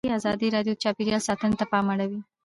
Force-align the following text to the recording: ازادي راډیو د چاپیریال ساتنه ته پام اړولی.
ازادي 0.19 0.47
راډیو 0.55 0.73
د 0.75 0.79
چاپیریال 0.83 1.21
ساتنه 1.27 1.55
ته 1.59 1.65
پام 1.71 1.85
اړولی. 1.93 2.19